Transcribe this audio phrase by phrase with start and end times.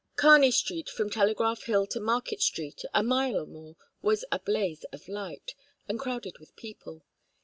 [0.15, 4.83] Kearney Street from Telegraph Hill to Market Street, a mile or more, was a blaze
[4.85, 5.53] of light,
[5.87, 7.03] and crowded with people.